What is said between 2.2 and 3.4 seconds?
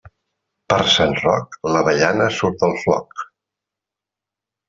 surt del floc.